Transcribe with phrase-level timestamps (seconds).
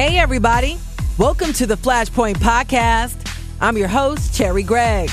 [0.00, 0.78] Hey, everybody.
[1.18, 3.30] Welcome to the Flashpoint Podcast.
[3.60, 5.10] I'm your host, Cherri Gregg.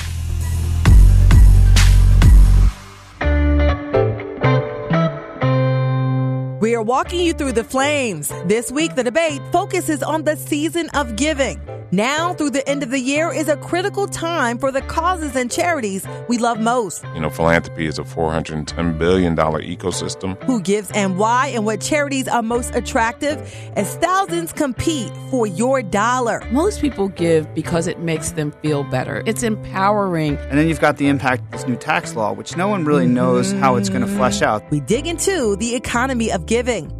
[6.61, 8.29] We are walking you through the flames.
[8.45, 11.59] This week, the debate focuses on the season of giving.
[11.91, 15.49] Now, through the end of the year, is a critical time for the causes and
[15.49, 17.05] charities we love most.
[17.15, 20.41] You know, philanthropy is a $410 billion ecosystem.
[20.43, 23.39] Who gives and why, and what charities are most attractive
[23.77, 26.45] as thousands compete for your dollar.
[26.51, 29.23] Most people give because it makes them feel better.
[29.25, 30.35] It's empowering.
[30.35, 33.07] And then you've got the impact of this new tax law, which no one really
[33.07, 34.69] knows how it's going to flesh out.
[34.71, 36.91] We dig into the economy of giving.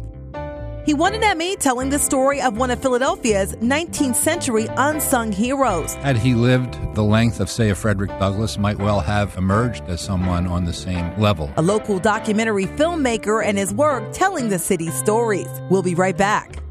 [0.88, 5.92] He won an Emmy telling the story of one of Philadelphia's 19th century unsung heroes.
[5.96, 10.00] Had he lived the length of, say, a Frederick Douglass, might well have emerged as
[10.00, 11.52] someone on the same level.
[11.58, 15.50] A local documentary filmmaker and his work telling the city's stories.
[15.68, 16.62] We'll be right back.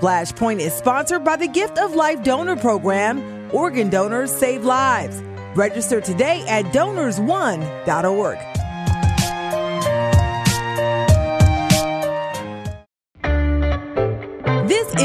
[0.00, 3.48] Flashpoint is sponsored by the Gift of Life Donor Program.
[3.54, 5.22] Organ donors save lives.
[5.54, 8.59] Register today at donors1.org.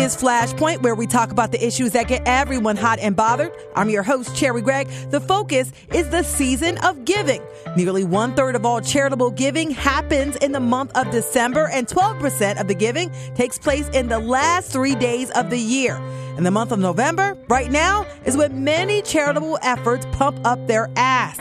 [0.05, 3.51] is Flashpoint, where we talk about the issues that get everyone hot and bothered.
[3.75, 4.87] I'm your host, Cherri Gregg.
[5.09, 7.41] The focus is the season of giving.
[7.75, 12.61] Nearly one third of all charitable giving happens in the month of December, and 12%
[12.61, 15.95] of the giving takes place in the last three days of the year.
[16.37, 20.87] And the month of November, right now, is when many charitable efforts pump up their
[20.95, 21.39] ass.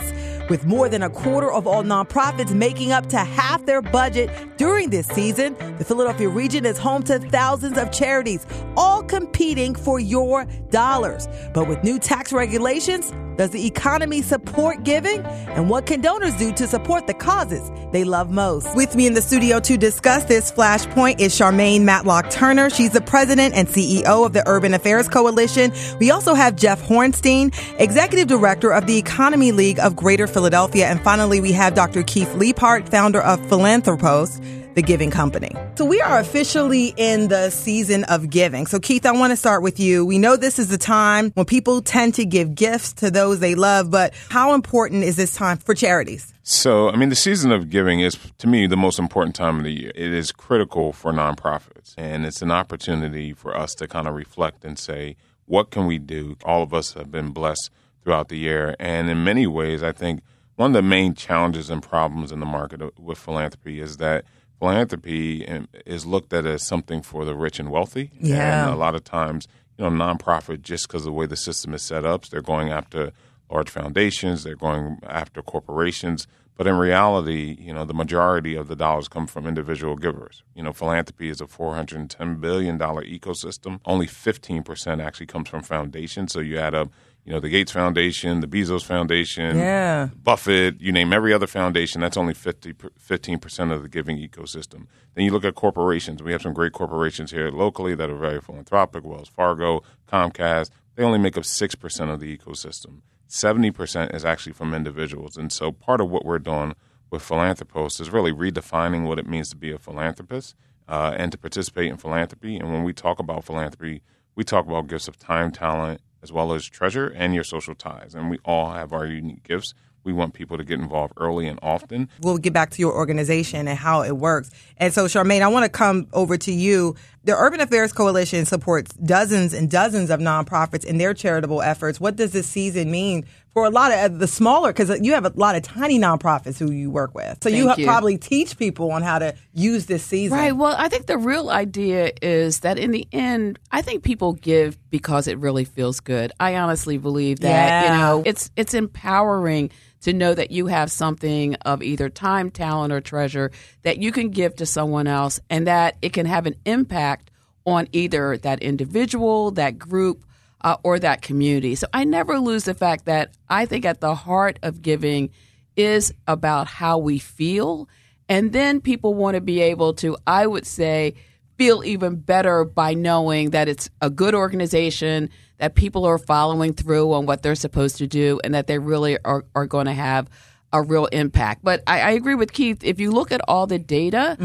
[0.50, 4.90] With more than a quarter of all nonprofits making up to half their budget during
[4.90, 10.44] this season, the Philadelphia region is home to thousands of charities, all competing for your
[10.68, 11.28] dollars.
[11.54, 15.20] But with new tax regulations, does the economy support giving?
[15.24, 18.74] And what can donors do to support the causes they love most?
[18.76, 22.70] With me in the studio to discuss this flashpoint is Sharmain Matlock Turner.
[22.70, 25.72] She's the president and CEO of the Urban Affairs Coalition.
[25.98, 30.86] We also have Jeff Hornstein, executive director of the Economy League of Greater Philadelphia.
[30.86, 32.02] And finally, we have Dr.
[32.02, 34.40] Keith Leaphart, founder of Philanthropos
[34.74, 35.54] the giving company.
[35.76, 38.66] So we are officially in the season of giving.
[38.66, 40.04] So Keith, I want to start with you.
[40.04, 43.54] We know this is the time when people tend to give gifts to those they
[43.54, 46.32] love, but how important is this time for charities?
[46.42, 49.64] So, I mean, the season of giving is, to me, the most important time of
[49.64, 49.92] the year.
[49.94, 54.62] It is critical for nonprofits, and it's an opportunity for us to kind of reflect
[54.62, 56.36] and say, what can we do?
[56.44, 57.70] All of us have been blessed
[58.02, 60.20] throughout the year, and in many ways, I think
[60.56, 64.24] one of the main challenges and problems in the market with philanthropy is that
[64.64, 65.44] philanthropy
[65.84, 68.10] is looked at as something for the rich and wealthy.
[68.18, 68.64] Yeah.
[68.64, 71.74] And a lot of times, you know, nonprofit, just because of the way the system
[71.74, 73.12] is set up, they're going after
[73.50, 76.26] large foundations, they're going after corporations.
[76.56, 80.42] But in reality, you know, the majority of the dollars come from individual givers.
[80.54, 83.80] You know, philanthropy is a $410 billion ecosystem.
[83.84, 86.32] Only 15% actually comes from foundations.
[86.32, 86.88] So you add up,
[87.24, 90.08] you know, the Gates Foundation, the Bezos Foundation, Yeah.
[90.22, 94.86] Buffett, you name every other foundation, that's only 50, 15% of the giving ecosystem.
[95.14, 96.22] Then you look at corporations.
[96.22, 100.70] We have some great corporations here locally that are very philanthropic, Wells Fargo, Comcast.
[100.96, 103.00] They only make up 6% of the ecosystem.
[103.28, 105.36] 70% is actually from individuals.
[105.36, 106.74] And so part of what we're doing
[107.10, 110.54] with Philanthropos is really redefining what it means to be a philanthropist
[110.88, 112.56] uh, and to participate in philanthropy.
[112.56, 114.02] And when we talk about philanthropy,
[114.36, 118.14] we talk about gifts of time, talent, as well as treasure and your social ties.
[118.14, 119.74] And we all have our unique gifts.
[120.04, 122.08] We want people to get involved early and often.
[122.20, 124.50] We'll get back to your organization and how it works.
[124.78, 126.96] And so, Sharmain, I want to come over to you.
[127.24, 132.00] The Urban Affairs Coalition supports dozens and dozens of nonprofits in their charitable efforts.
[132.00, 134.72] What does this season mean for a lot of uh, the smaller?
[134.72, 137.38] Because uh, you have a lot of tiny nonprofits who you work with.
[137.42, 137.86] So you, you.
[137.86, 140.36] probably teach people on how to use this season.
[140.36, 140.52] Right.
[140.52, 144.76] Well, I think the real idea is that in the end, I think people give
[144.90, 146.32] because it really feels good.
[146.38, 147.48] I honestly believe that.
[147.48, 147.92] Yeah.
[147.92, 149.70] You know, it's it's empowering
[150.02, 153.50] to know that you have something of either time, talent, or treasure
[153.82, 157.30] that you can give to someone else, and that it can have an impact
[157.64, 160.24] on either that individual, that group,
[160.64, 161.74] uh, or that community.
[161.76, 165.30] So I never lose the fact that I think at the heart of giving
[165.76, 167.88] is about how we feel.
[168.28, 171.14] And then people want to be able to, I would say,
[171.58, 175.28] feel even better by knowing that it's a good organization,
[175.58, 179.18] that people are following through on what they're supposed to do, and that they really
[179.24, 180.28] are, are going to have
[180.72, 181.62] a real impact.
[181.62, 182.82] But I, I agree with Keith.
[182.82, 184.36] If you look at all the data,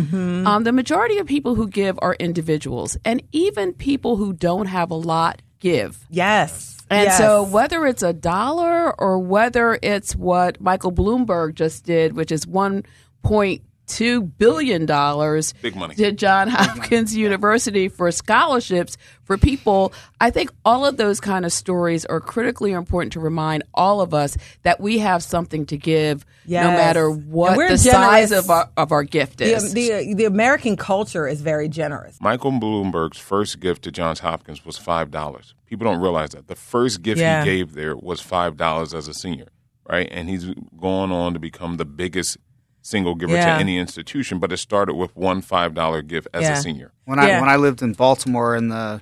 [0.46, 4.92] um, the majority of people who give are individuals, and even people who don't have
[4.92, 6.06] a lot give.
[6.10, 6.78] Yes.
[6.90, 7.18] And Yes.
[7.18, 12.48] so, whether it's a dollar or whether it's what Michael Bloomberg just did, which is
[13.90, 15.96] two billion dollars Big money.
[15.96, 19.92] to John Hopkins University for scholarships for people.
[20.22, 24.14] I think all of those kind of stories are critically important to remind all of
[24.14, 28.70] us that we have something to give, no matter what we're the size of our
[28.78, 29.74] of our gift is.
[29.74, 32.18] the the American culture is very generous.
[32.22, 35.54] Michael Bloomberg's first gift to Johns Hopkins was five dollars.
[35.66, 37.44] People don't realize that the first gift Yeah.
[37.44, 39.50] he gave there was five dollars as a senior,
[39.88, 40.08] right?
[40.12, 40.46] And he's
[40.80, 42.38] going on to become the biggest
[42.82, 43.46] single giver Yeah.
[43.46, 44.40] to any institution.
[44.40, 46.58] But it started with one five dollar gift as Yeah.
[46.58, 46.92] a senior.
[47.06, 47.40] When I Yeah.
[47.42, 49.02] when I lived in Baltimore in the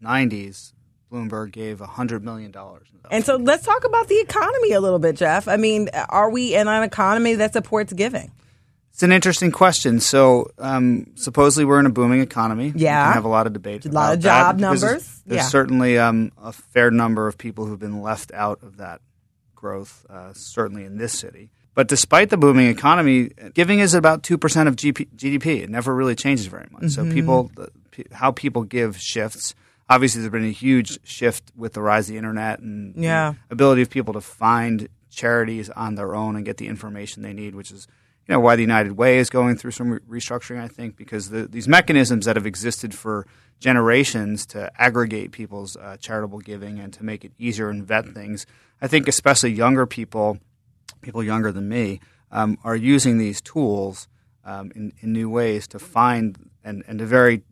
[0.00, 0.72] '90s,
[1.10, 2.88] Bloomberg gave hundred million dollars.
[3.10, 5.48] And so let's talk about the economy a little bit, Jeff.
[5.48, 8.30] I mean, are we in an economy that supports giving?
[8.92, 10.00] It's an interesting question.
[10.00, 12.72] So, um, supposedly we're in a booming economy.
[12.76, 13.08] Yeah.
[13.08, 13.84] we have a lot of debate.
[13.86, 14.80] A lot of about that job numbers.
[14.82, 15.48] There's, there's Yeah.
[15.48, 19.00] certainly um, a fair number of people who've been left out of that
[19.54, 21.50] growth, uh, certainly in this city.
[21.74, 25.62] But despite the booming economy, giving is about two percent of GP, GDP.
[25.62, 26.90] It never really changes very much.
[26.90, 27.14] So Mm-hmm.
[27.14, 27.50] people,
[28.12, 29.54] how people give shifts.
[29.88, 33.34] Obviously, there's been a huge shift with the rise of the internet and the Yeah.
[33.50, 37.54] ability of people to find charities on their own and get the information they need,
[37.54, 37.86] which is
[38.28, 40.60] you know why the United Way is going through some re- restructuring.
[40.60, 43.26] I think because the, these mechanisms that have existed for
[43.60, 48.44] generations to aggregate people's uh, charitable giving and to make it easier and vet things.
[48.80, 50.38] I think especially younger people,
[51.02, 52.00] people younger than me,
[52.30, 54.08] um, are using these tools
[54.44, 57.42] um, in, in new ways to find and, and to very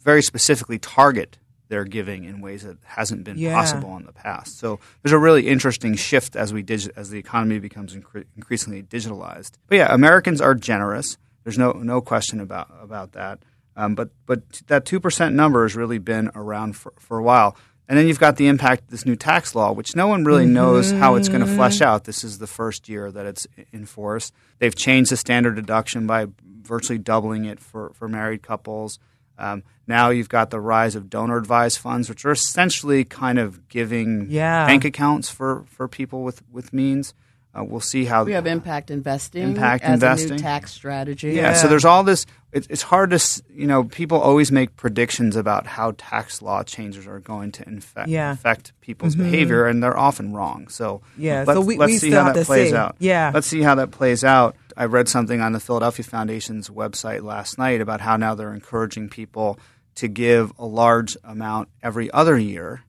[0.00, 1.38] very specifically target
[1.68, 3.54] their giving in ways that hasn't been Yeah.
[3.54, 4.58] possible in the past.
[4.58, 8.82] So there's a really interesting shift as we digi- as the economy becomes incre- increasingly
[8.82, 9.52] digitalized.
[9.68, 11.16] But yeah, Americans are generous.
[11.44, 13.38] There's no no question about about that.
[13.76, 17.56] Um, but but that two percent number has really been around for, for a while.
[17.88, 20.46] And then you've got the impact of this new tax law, which no one really
[20.46, 22.04] knows how it's going to flesh out.
[22.04, 24.32] This is the first year that it's in force.
[24.60, 26.28] They've changed the standard deduction by
[26.62, 28.98] virtually doubling it for, for married couples.
[29.36, 33.68] Um, now you've got the rise of donor advised funds, which are essentially kind of
[33.68, 34.64] giving Yeah.
[34.66, 37.12] bank accounts for, for people with, with means.
[37.54, 40.30] Uh, we'll see how we have impact investing Impact as a investing.
[40.36, 41.32] new tax strategy.
[41.32, 42.24] yeah, so there's all this.
[42.50, 47.06] It, it's hard to, you know, people always make predictions about how tax law changes
[47.06, 48.32] are going to infect, Yeah.
[48.32, 50.68] affect people's behavior, and they're often wrong.
[50.68, 52.76] So Yeah, let's, so we- let's we see how that plays see.
[52.76, 52.96] out.
[52.98, 53.30] Yeah.
[53.34, 54.54] let's see how that plays out.
[54.76, 59.08] I read something on the Philadelphia Foundation's website last night about how now they're encouraging
[59.10, 59.58] people
[59.96, 62.82] to give a large amount every other year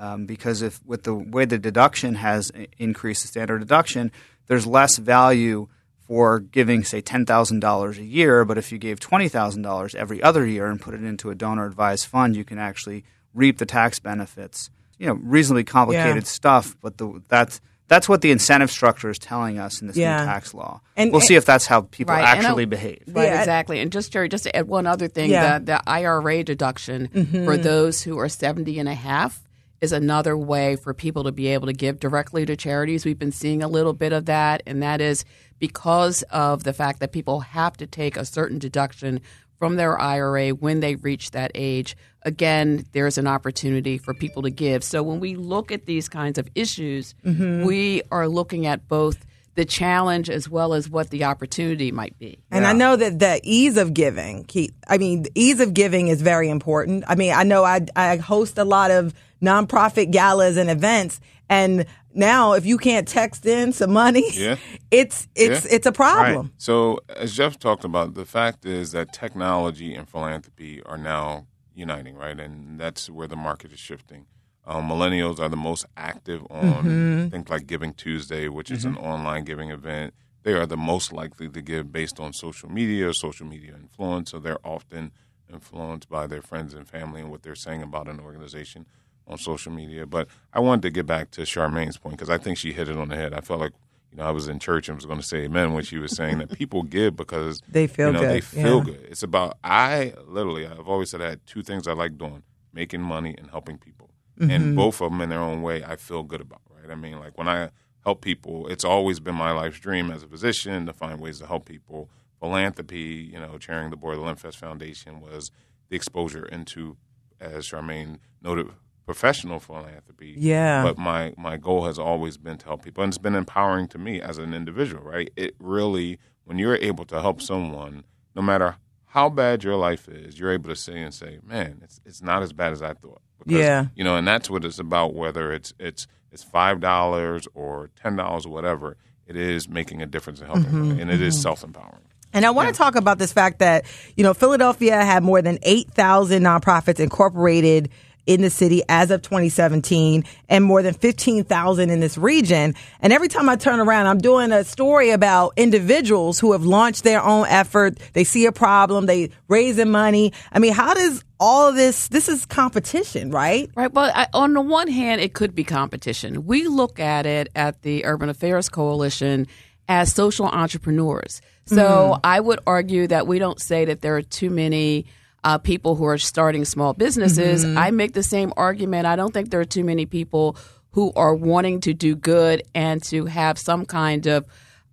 [0.00, 4.10] um, because if with the way the deduction has increased the standard deduction,
[4.48, 5.68] there's less value
[6.08, 8.44] for giving say ten thousand dollars a year.
[8.44, 11.34] But if you gave twenty thousand dollars every other year and put it into a
[11.36, 13.04] donor advised fund, you can actually
[13.34, 14.70] reap the tax benefits.
[14.98, 19.58] You know, reasonably complicated stuff, but the, that's that's what the incentive structure is telling
[19.58, 20.18] us in this Yeah.
[20.20, 20.80] new tax law.
[20.96, 23.02] And- we'll see if that's how people Right, and I- actually behave.
[23.08, 23.40] Right, Yeah.
[23.40, 23.80] exactly.
[23.80, 25.58] And just Jerry, just to add one other thing, Yeah.
[25.58, 27.44] the, the IRA deduction Mm-hmm.
[27.46, 29.40] for those who are 70 and a half
[29.80, 33.04] is another way for people to be able to give directly to charities.
[33.04, 35.24] We've been seeing a little bit of that, and that is
[35.58, 39.20] because of the fact that people have to take a certain deduction
[39.58, 41.96] from their IRA when they reach that age.
[42.22, 44.82] Again, there's an opportunity for people to give.
[44.84, 47.64] So when we look at these kinds of issues, Mm-hmm.
[47.64, 49.24] we are looking at both
[49.54, 52.38] the challenge as well as what the opportunity might be.
[52.50, 56.08] And I know that the ease of giving, Keith, I mean, the ease of giving
[56.08, 57.04] is very important.
[57.08, 61.86] I mean, I know I, I host a lot of nonprofit galas and events, and
[62.14, 64.56] now if you can't text in some money, Yeah.
[64.90, 65.74] it's it's Yeah.
[65.76, 66.52] it's a problem.
[66.58, 72.16] So, as Jeff talked about, the fact is that technology and philanthropy are now uniting,
[72.16, 72.38] right?
[72.38, 74.26] And that's where the market is shifting.
[74.66, 79.44] Um, millennials are the most active on things like Giving Tuesday, which is an online
[79.44, 80.12] giving event.
[80.42, 84.30] They are the most likely to give based on social media or social media influence.
[84.30, 85.12] So they're often
[85.52, 88.86] influenced by their friends and family and what they're saying about an organization
[89.26, 90.06] on social media.
[90.06, 92.96] But I wanted to get back to Sharmain's point because I think she hit it
[92.96, 93.32] on the head.
[93.34, 93.72] I felt like
[94.10, 96.14] you know I was in church and was going to say amen when she was
[96.16, 98.84] saying that people give because They feel you know, They feel yeah.
[98.84, 99.06] good.
[99.10, 103.02] It's about I literally I've always said I had two things I like doing: making
[103.02, 104.10] money and helping people.
[104.38, 104.50] Mm-hmm.
[104.50, 106.62] And both of them in their own way, I feel good about.
[106.70, 106.90] Right?
[106.90, 107.70] I mean, like when I
[108.04, 111.46] help people, it's always been my life's dream as a physician to find ways to
[111.46, 112.08] help people.
[112.40, 115.50] Philanthropy, you know, chairing the board of the Lenfest Foundation was
[115.90, 116.96] the exposure into,
[117.38, 118.68] as Sharmain noted,
[119.06, 120.34] professional philanthropy.
[120.36, 120.82] Yeah.
[120.82, 123.98] But my my goal has always been to help people, and it's been empowering to
[123.98, 125.02] me as an individual.
[125.02, 125.30] Right?
[125.36, 128.04] It really, when you're able to help someone,
[128.34, 128.76] no matter
[129.06, 132.42] how bad your life is, you're able to say and say, "Man, it's it's not
[132.42, 133.86] as bad as I thought." Because, Yeah.
[133.94, 135.14] You know, and that's what it's about.
[135.14, 140.06] Whether it's it's it's five dollars or ten dollars or whatever, it is making a
[140.06, 141.00] difference in helping, Mm-hmm.
[141.00, 142.02] and it is self empowering.
[142.32, 143.84] And I want to talk about this fact that,
[144.16, 147.90] you know, Philadelphia had more than 8,000 nonprofits incorporated
[148.30, 152.76] in the city as of 2017 and more than 15,000 in this region.
[153.00, 157.02] And every time I turn around, I'm doing a story about individuals who have launched
[157.02, 157.98] their own effort.
[158.12, 160.32] They see a problem, they raising money.
[160.52, 163.68] I mean, how does all of this, this is competition, right?
[163.74, 163.92] Right.
[163.92, 166.46] well I, on the one hand, it could be competition.
[166.46, 169.48] We look at it at the Urban Affairs Coalition
[169.88, 171.40] as social entrepreneurs.
[171.66, 172.20] So mm.
[172.22, 175.06] I would argue that we don't say that there are too many
[175.44, 177.64] uh, people who are starting small businesses.
[177.64, 177.78] Mm-hmm.
[177.78, 179.06] I make the same argument.
[179.06, 180.56] I don't think there are too many people
[180.92, 184.46] who are wanting to do good and to have some kind of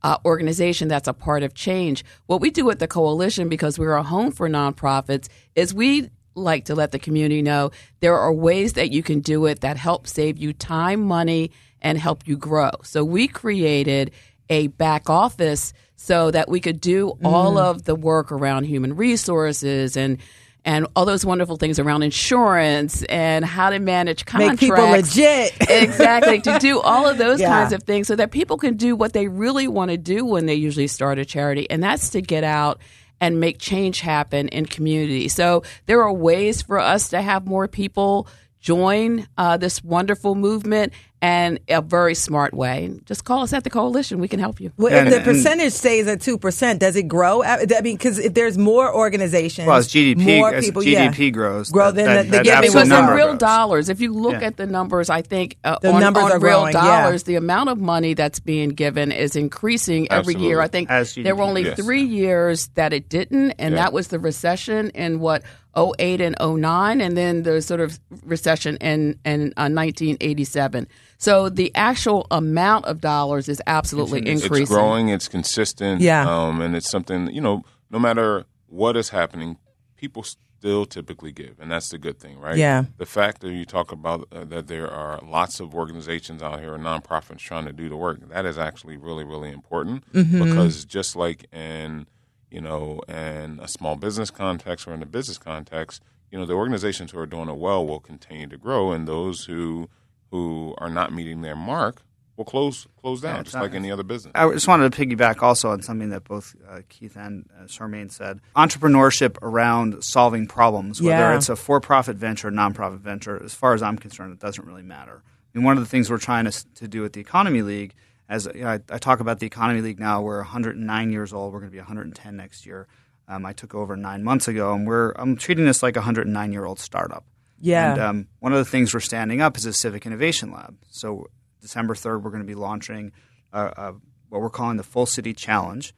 [0.03, 2.05] uh, organization that's a part of change.
[2.27, 6.65] What we do at the coalition, because we're a home for nonprofits, is we like
[6.65, 10.05] to let the community know there are ways that you can do it that help
[10.05, 11.51] save you time, money,
[11.81, 12.69] and help you grow.
[12.83, 14.11] So we created
[14.49, 17.61] a back office so that we could do all mm.
[17.61, 20.19] of the work around human resources and
[20.63, 24.61] and all those wonderful things around insurance and how to manage contracts.
[24.61, 25.55] Make people legit.
[25.69, 26.41] exactly.
[26.41, 27.47] To do all of those yeah.
[27.47, 30.45] kinds of things so that people can do what they really want to do when
[30.45, 31.69] they usually start a charity.
[31.69, 32.81] And that's to get out
[33.21, 35.29] and make change happen in community.
[35.29, 38.27] So there are ways for us to have more people
[38.59, 42.99] join uh, this wonderful movement and a very smart way.
[43.05, 44.19] Just call us at the coalition.
[44.19, 44.71] We can help you.
[44.77, 47.43] Well, and, if the percentage stays at two percent, does it grow?
[47.43, 51.29] I mean, because if there's more organizations, well, as GDP, more people, as GDP yeah,
[51.29, 53.39] grows, grow then that, the, the that because in real grows.
[53.39, 53.89] dollars.
[53.89, 54.47] If you look yeah.
[54.47, 57.33] at the numbers, I think uh, the on, numbers on are real growing, dollars, yeah.
[57.33, 60.47] the amount of money that's being given is increasing every Absolutely.
[60.47, 60.61] year.
[60.61, 60.89] I think
[61.23, 61.79] there were only yes.
[61.79, 65.43] three years that it didn't, and that was the recession in what
[65.77, 70.87] 08 and 09, and then the sort of recession in in uh, 1987.
[71.17, 74.63] So the actual amount of dollars is absolutely it's, increasing.
[74.63, 75.09] It's growing.
[75.09, 76.01] It's consistent.
[76.01, 76.29] Yeah.
[76.29, 77.63] Um, and it's something you know.
[77.89, 79.57] No matter what is happening,
[79.95, 82.57] people still typically give, and that's the good thing, right?
[82.57, 82.83] Yeah.
[82.97, 86.77] The fact that you talk about uh, that there are lots of organizations out here,
[86.77, 90.43] nonprofits trying to do the work, that is actually really, really important mm-hmm.
[90.43, 92.07] because just like in
[92.49, 96.53] you know, in a small business context or in a business context, you know, the
[96.53, 99.89] organizations who are doing it well will continue to grow, and those who
[100.31, 102.01] who are not meeting their mark
[102.37, 104.31] will close close down, yeah, just not, like any other business.
[104.35, 108.11] I just wanted to piggyback also on something that both uh, Keith and uh, Sharmain
[108.11, 108.39] said.
[108.55, 111.35] Entrepreneurship around solving problems, whether yeah.
[111.35, 114.83] it's a for-profit venture, or nonprofit venture, as far as I'm concerned, it doesn't really
[114.83, 115.23] matter.
[115.25, 117.95] I mean, one of the things we're trying to, to do at the Economy League,
[118.29, 121.53] as you know, I, I, talk about the Economy League now, we're 109 years old.
[121.53, 122.87] We're going to be 110 next year.
[123.27, 126.53] Um, I took over nine months ago, and we're I'm treating this like a 109
[126.53, 127.25] year old startup.
[127.59, 127.91] Yeah.
[127.91, 130.77] And um, one of the things we're standing up is a civic innovation lab.
[130.89, 131.27] So
[131.61, 133.11] December 3rd, we're going to be launching
[133.53, 133.93] a
[134.29, 135.93] what we're calling the Full City Challenge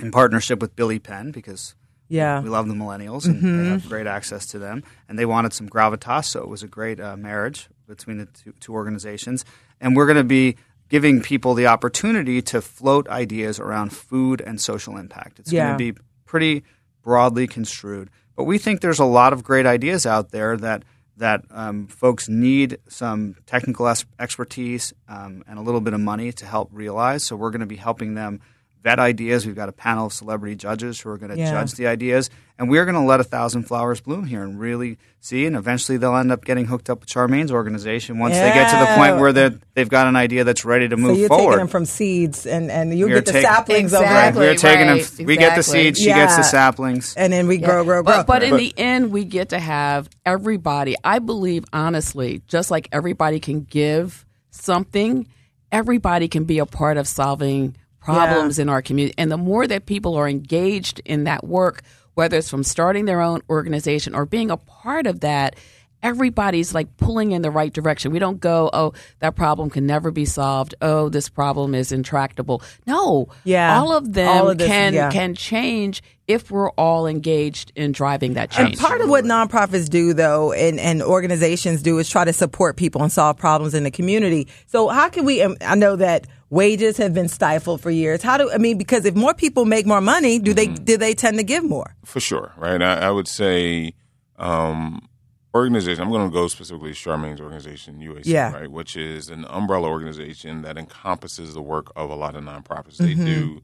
[0.00, 1.74] in partnership with Billy Penn because
[2.08, 2.40] yeah.
[2.40, 3.58] we love the millennials and mm-hmm.
[3.58, 4.82] they have great access to them.
[5.08, 8.52] And they wanted some gravitas, so it was a great uh, marriage between the two,
[8.60, 9.44] two organizations.
[9.80, 10.56] And we're going to be
[10.88, 15.38] giving people the opportunity to float ideas around food and social impact.
[15.38, 15.66] It's yeah.
[15.66, 16.64] going to be pretty
[17.02, 18.10] broadly construed.
[18.36, 20.84] But we think there's a lot of great ideas out there that
[21.18, 23.86] that um, folks need some technical
[24.18, 27.22] expertise um, and a little bit of money to help realize.
[27.22, 28.40] So we're going to be helping them
[28.82, 29.46] vet ideas.
[29.46, 31.50] We've got a panel of celebrity judges who are going to yeah.
[31.50, 34.98] judge the ideas, and we're going to let a thousand flowers bloom here and really
[35.20, 35.46] see.
[35.46, 38.48] And eventually, they'll end up getting hooked up with Sharmain's organization once yeah.
[38.48, 39.32] they get to the point where
[39.74, 41.44] they've got an idea that's ready to move so you're forward.
[41.44, 44.52] taking them from seeds, and, and you we get the take, saplings exactly, over.
[44.52, 45.26] We're taking right, them.
[45.26, 45.98] We get the seeds.
[45.98, 46.16] She yeah.
[46.16, 47.66] gets the saplings, and then we Yeah.
[47.66, 48.16] grow, grow, grow.
[48.18, 50.96] But, but in the end, we get to have everybody.
[51.04, 55.26] I believe, honestly, just like everybody can give something,
[55.70, 58.62] everybody can be a part of solving problems Yeah.
[58.62, 59.14] in our community.
[59.18, 61.82] And the more that people are engaged in that work,
[62.14, 65.56] whether it's from starting their own organization or being a part of that,
[66.02, 68.12] everybody's like pulling in the right direction.
[68.12, 70.74] We don't go, oh, that problem can never be solved.
[70.82, 72.60] Oh, this problem is intractable.
[72.86, 73.78] No, Yeah.
[73.78, 75.10] all of them All of this, can yeah.
[75.10, 78.78] can change if we're all engaged in driving that change.
[78.78, 83.02] Part of what nonprofits do, though, and, and organizations do, is try to support people
[83.02, 84.48] and solve problems in the community.
[84.66, 85.42] So, how can we?
[85.42, 88.22] um, I know that wages have been stifled for years.
[88.22, 88.78] How do I mean?
[88.78, 91.94] Because if more people make more money, do they do they tend to give more?
[92.04, 92.80] For sure, right?
[92.82, 93.94] I, I would say
[94.38, 95.08] um,
[95.54, 96.02] organization.
[96.02, 98.52] I'm going to go specifically to Sharmain's organization, UAC, Yeah.
[98.52, 102.96] right, which is an umbrella organization that encompasses the work of a lot of nonprofits.
[102.96, 103.62] They do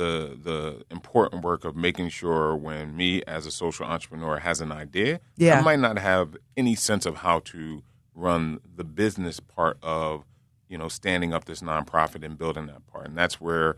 [0.00, 0.12] the
[0.48, 5.20] the important work of making sure when me as a social entrepreneur has an idea,
[5.36, 5.58] Yeah.
[5.58, 7.82] I might not have any sense of how to
[8.14, 10.24] run the business part of
[10.68, 13.74] you know standing up this nonprofit and building that part, and that's where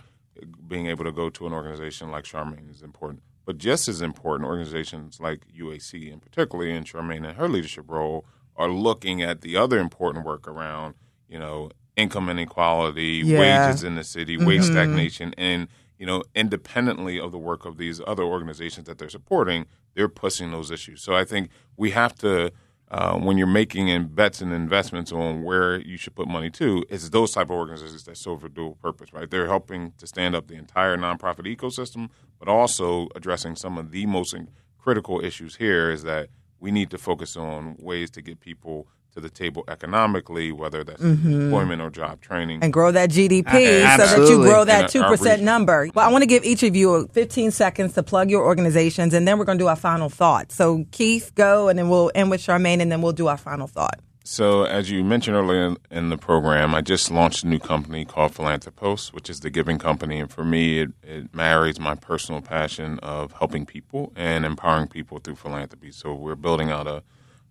[0.73, 3.23] being able to go to an organization like Sharmain is important.
[3.45, 8.25] But just as important, organizations like UAC, and particularly in Sharmain and her leadership role,
[8.57, 10.95] are looking at the other important work around,
[11.29, 13.41] you know, income inequality, Yeah.
[13.41, 14.73] wages in the city, wage mm-hmm.
[14.73, 15.69] stagnation, and
[16.03, 20.51] you know, independently of the work of these other organizations that they're supporting, they're pushing
[20.51, 21.01] those issues.
[21.01, 22.51] So I think we have to,
[22.91, 26.85] uh, when you're making in bets and investments on where you should put money to,
[26.91, 29.31] it's those type of organizations that serve a dual purpose, right?
[29.31, 32.09] They're helping to stand up the entire nonprofit ecosystem,
[32.41, 34.35] but also addressing some of the most
[34.79, 39.21] critical issues here is that we need to focus on ways to get people to
[39.21, 41.43] the table economically, whether that's mm-hmm.
[41.43, 42.63] employment or job training.
[42.63, 45.89] and grow that GDP so that you grow that 2% number.
[45.95, 49.27] Well, I want to give each of you 15 seconds to plug your organizations, and
[49.27, 50.53] then we're going to do our final thought.
[50.53, 53.67] So Keith, go, and then we'll end with Sharmain, and then we'll do our final
[53.67, 54.01] thought.
[54.25, 58.05] So, as you mentioned earlier in, in the program, I just launched a new company
[58.05, 60.21] called Philanthropos, which is the giving company.
[60.21, 65.19] And for me, it, it marries my personal passion of helping people and empowering people
[65.19, 65.91] through philanthropy.
[65.91, 67.03] So, we're building out a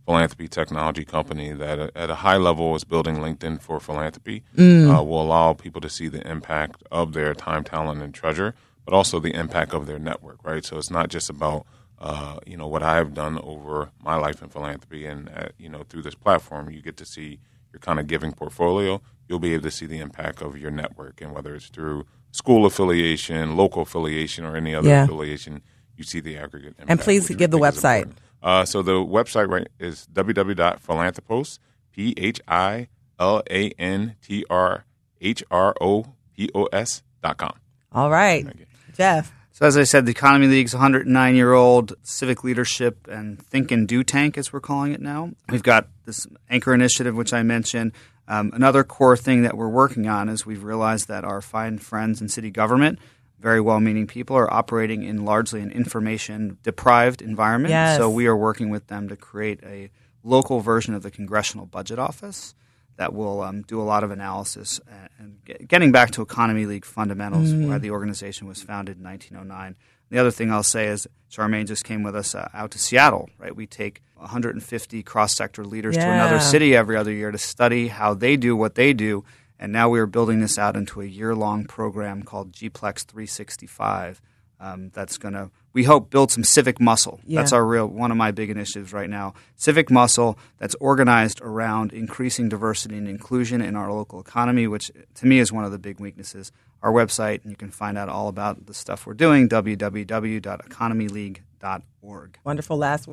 [0.05, 4.43] philanthropy technology company that, uh, at a high level, is building LinkedIn for philanthropy.
[4.57, 8.53] Uh, will allow people to see the impact of their time, talent, and treasure,
[8.85, 10.43] but also the impact of their network.
[10.43, 10.65] Right.
[10.65, 11.65] So, it's not just about
[11.99, 15.83] uh, you know what I've done over my life in philanthropy, and uh, you know
[15.87, 17.39] through this platform, you get to see
[17.71, 19.01] your kind of giving portfolio.
[19.29, 22.65] You'll be able to see the impact of your network, and whether it's through school
[22.65, 25.03] affiliation, local affiliation, or any other Yeah.
[25.03, 25.61] affiliation,
[25.95, 26.73] you see the aggregate.
[26.79, 27.99] Impact, please give the website.
[28.03, 28.17] important.
[28.41, 31.59] Uh, so the website right is www.philanthropos
[31.91, 32.87] p h i
[33.19, 34.85] l a n t r
[35.19, 36.05] h r o
[36.35, 37.53] p o s dot com.
[37.91, 38.47] All right,
[38.95, 39.31] Jeff.
[39.51, 43.87] So, as I said, the Economy League's 109 year old civic leadership and think and
[43.87, 45.31] do tank, as we're calling it now.
[45.49, 47.91] We've got this anchor initiative, which I mentioned.
[48.27, 52.21] Um, another core thing that we're working on is we've realized that our fine friends
[52.21, 52.97] in city government,
[53.41, 57.71] very well meaning people, are operating in largely an information deprived environment.
[57.71, 57.97] Yes.
[57.97, 59.89] So, we are working with them to create a
[60.23, 62.53] local version of the Congressional Budget Office
[62.97, 66.65] that will um, do a lot of analysis and, and get, getting back to Economy
[66.67, 69.75] League fundamentals, where the organization was founded in 1909.
[70.11, 73.29] The other thing I'll say is Charmaine just came with us uh, out to Seattle.
[73.39, 78.13] Right, we take 150 cross-sector leaders to another city every other year to study how
[78.13, 79.23] they do what they do,
[79.61, 84.19] and now we are building this out into a year-long program called GPlex 365.
[84.59, 87.19] Um, that's going to, we hope, build some civic muscle.
[87.25, 87.39] Yeah.
[87.39, 89.35] That's our real one of my big initiatives right now.
[89.55, 95.25] Civic muscle that's organized around increasing diversity and inclusion in our local economy, which to
[95.25, 96.51] me is one of the big weaknesses.
[96.83, 102.37] Our website, and you can find out all about the stuff we're doing, www.economyleague.org.
[102.43, 103.07] Wonderful last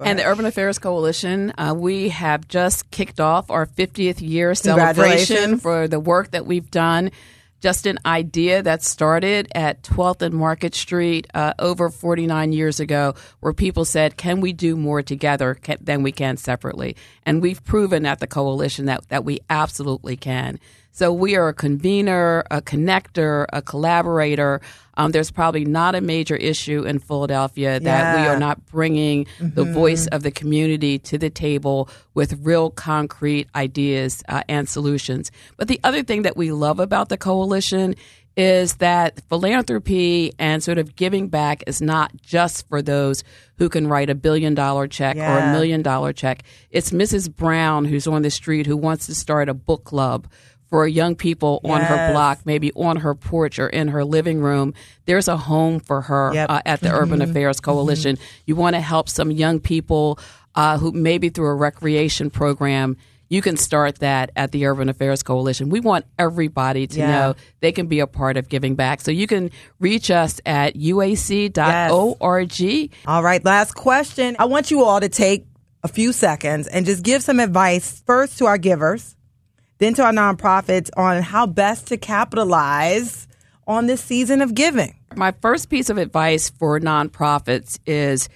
[0.00, 0.24] And the.
[0.24, 6.00] Urban Affairs Coalition, uh, we have just kicked off our 50th year celebration for the
[6.00, 7.10] work that we've done.
[7.60, 13.16] Just an idea that started at 12th and Market Street uh, over 49 years ago,
[13.40, 16.94] where people said, "Can we do more together than we can separately?"
[17.26, 20.60] And we've proven at the coalition that that we absolutely can.
[20.92, 24.60] So we are a convener, a connector, a collaborator.
[24.98, 29.64] Um, there's probably not a major issue in Philadelphia that we are not bringing the
[29.64, 35.30] voice of the community to the table with real concrete ideas uh, and solutions.
[35.56, 37.94] But the other thing that we love about the coalition
[38.36, 43.24] is that philanthropy and sort of giving back is not just for those
[43.56, 46.44] who can write a billion dollar check or a million dollar check.
[46.70, 47.34] It's Mrs.
[47.34, 50.28] Brown who's on the street who wants to start a book club
[50.70, 54.74] for young people on her block, maybe on her porch or in her living room.
[55.06, 56.50] There's a home for her Yep.
[56.50, 58.18] uh, at the Urban Affairs Coalition.
[58.46, 60.18] You want to help some young people
[60.54, 62.96] uh, who maybe through a recreation program.
[63.30, 65.68] You can start that at the Urban Affairs Coalition.
[65.68, 67.10] We want everybody to Yeah.
[67.10, 69.02] know they can be a part of giving back.
[69.02, 71.52] So you can reach us at uac.org.
[73.06, 74.36] All right, last question.
[74.38, 75.46] I want you all to take
[75.82, 79.14] a few seconds and just give some advice first to our givers,
[79.78, 83.26] then to our nonprofits on how best to capitalize
[83.66, 84.96] on this season of giving.
[85.16, 88.28] My first piece of advice for nonprofits is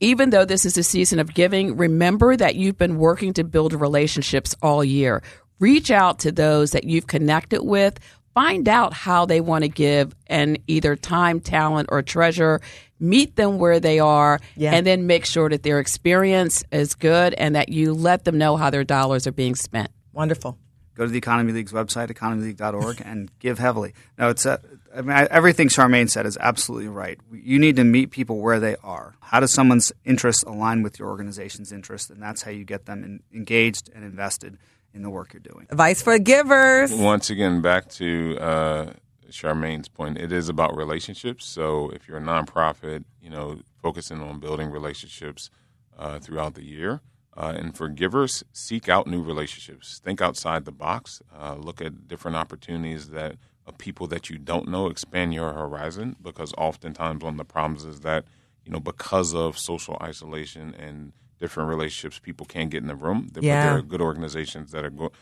[0.00, 3.72] even though this is a season of giving, remember that you've been working to build
[3.72, 5.22] relationships all year.
[5.58, 7.98] Reach out to those that you've connected with.
[8.34, 12.60] Find out how they want to give and either time, talent, or treasure.
[13.00, 14.72] Meet them where they are Yeah.
[14.72, 18.56] and then make sure that their experience is good and that you let them know
[18.56, 19.90] how their dollars are being spent.
[20.12, 20.56] Wonderful.
[20.98, 23.94] Go to the Economy League's website, economyleague.org, and give heavily.
[24.18, 24.60] No, it's a,
[24.92, 27.20] I mean, I, everything Sharmain said is absolutely right.
[27.32, 29.14] You need to meet people where they are.
[29.20, 32.10] How does someone's interests align with your organization's interests?
[32.10, 34.58] And that's how you get them in, engaged and invested
[34.92, 35.68] in the work you're doing.
[35.70, 36.92] Advice for givers.
[36.92, 38.92] Once again, back to uh,
[39.30, 41.44] Sharmain's point, it is about relationships.
[41.44, 45.48] So if you're a nonprofit, you know, focusing on building relationships
[45.96, 47.02] uh, throughout the year.
[47.40, 50.00] Uh, and for givers, seek out new relationships.
[50.04, 51.22] Think outside the box.
[51.32, 54.88] Uh, look at different opportunities that of people that you don't know.
[54.88, 58.24] Expand your horizon because oftentimes one of the problems is that
[58.64, 63.28] you know because of social isolation and different relationships, people can't get in the room.
[63.32, 63.62] But Yeah.
[63.62, 65.12] there are good organizations that are go-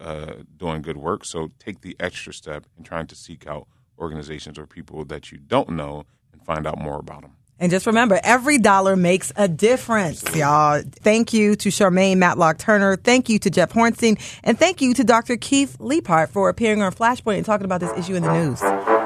[0.00, 1.24] uh, doing good work.
[1.24, 3.66] So take the extra step in trying to seek out
[3.98, 7.36] organizations or people that you don't know and find out more about them.
[7.62, 10.82] And just remember, every dollar makes a difference, y'all.
[10.84, 12.96] Thank you to Sharmain Matlock Turner.
[12.96, 14.20] Thank you to Jeff Hornstein.
[14.42, 15.36] And thank you to Dr.
[15.36, 19.01] Keith Leaphart for appearing on Flashpoint and talking about this issue in the news.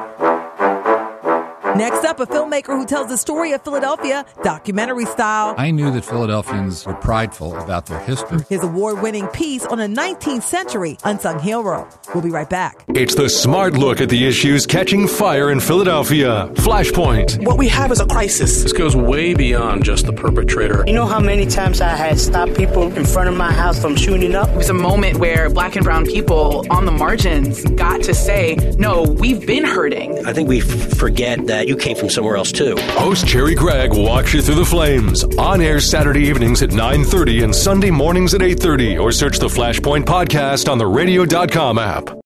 [1.76, 5.54] Next up, a filmmaker who tells the story of Philadelphia, documentary style.
[5.58, 8.38] I knew that Philadelphians were prideful about their history.
[8.48, 11.86] His award winning piece on a 19th century unsung hero.
[12.14, 12.82] We'll be right back.
[12.88, 16.48] It's the smart look at the issues catching fire in Philadelphia.
[16.54, 17.44] Flashpoint.
[17.44, 18.62] What we have is a crisis.
[18.62, 20.82] This goes way beyond just the perpetrator.
[20.86, 23.96] You know how many times I had stopped people in front of my house from
[23.96, 24.48] shooting up?
[24.48, 28.54] It was a moment where black and brown people on the margins got to say,
[28.78, 30.24] no, we've been hurting.
[30.24, 32.76] I think we f- forget that you came from somewhere else too.
[32.92, 35.24] Host Cherri Gregg walks you through the flames.
[35.38, 39.00] On air Saturday evenings at 9.30 and Sunday mornings at 8.30.
[39.00, 42.25] Or search the Flashpoint podcast on the radio.com app.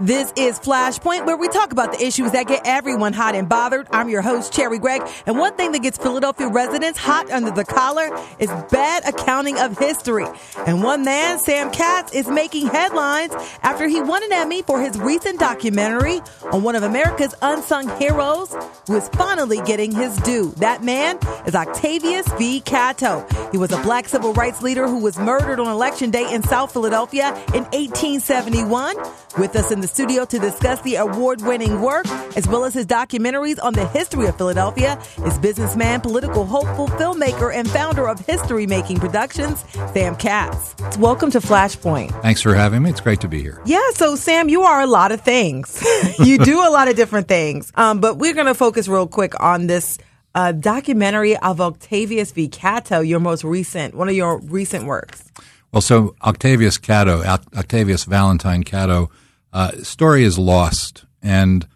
[0.00, 3.86] This is Flashpoint, where we talk about the issues that get everyone hot and bothered.
[3.90, 5.02] I'm your host, Cherri Gregg.
[5.26, 8.08] And one thing that gets Philadelphia residents hot under the collar
[8.38, 10.24] is bad accounting of history.
[10.66, 14.98] And one man, Sam Katz, is making headlines after he won an Emmy for his
[14.98, 20.52] recent documentary on one of America's unsung heroes who is finally getting his due.
[20.56, 22.62] That man is Octavius V.
[22.62, 23.30] Catto.
[23.52, 26.72] He was a black civil rights leader who was murdered on election day in South
[26.72, 28.96] Philadelphia in 1871.
[29.38, 32.86] With us in the studio to discuss the award winning work as well as his
[32.86, 38.66] documentaries on the history of Philadelphia is businessman, political hopeful, filmmaker, and founder of History
[38.66, 40.74] Making Productions, Sam Katz.
[40.98, 42.10] Welcome to Flashpoint.
[42.22, 42.90] Thanks for having me.
[42.90, 43.60] It's great to be here.
[43.66, 45.82] Yeah, so Sam, you are a lot of things.
[46.18, 47.72] you do a lot of different things.
[47.74, 49.98] Um, but we're going to focus real quick on this
[50.34, 52.48] uh, documentary of Octavius V.
[52.48, 55.30] Catto, your most recent, one of your recent works.
[55.72, 59.08] Well, so Octavius Catto, Oct- Octavius Valentine Catto,
[59.52, 61.66] uh, story is lost and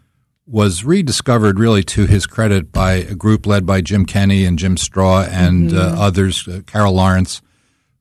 [0.47, 4.77] was rediscovered really to his credit by a group led by Jim Kenney and Jim
[4.77, 7.41] Straw and uh, others, uh, Carol Lawrence,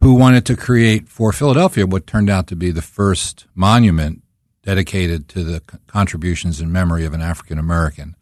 [0.01, 4.23] who wanted to create for Philadelphia what turned out to be the first monument
[4.63, 8.15] dedicated to the c- contributions and memory of an African American.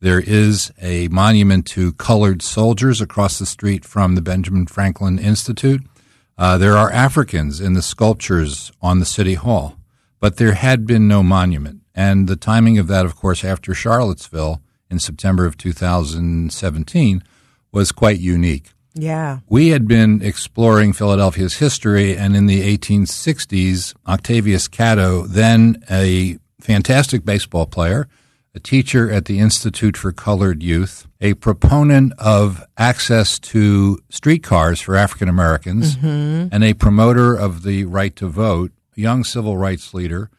[0.00, 5.82] There is a monument to colored soldiers across the street from the Benjamin Franklin Institute.
[6.36, 9.76] Uh, there are Africans in the sculptures on the City Hall,
[10.22, 11.80] but there had been no monument.
[11.96, 17.24] And the timing of that, of course, after Charlottesville in September of 2017
[17.72, 18.70] was quite unique.
[18.94, 19.40] Yeah.
[19.48, 27.24] We had been exploring Philadelphia's history, and in the 1860s, Octavius Catto, then a fantastic
[27.24, 28.06] baseball player,
[28.54, 34.94] a teacher at the Institute for Colored Youth, a proponent of access to streetcars for
[34.94, 36.54] African Americans, mm-hmm.
[36.54, 40.30] and a promoter of the right to vote, a young civil rights leader,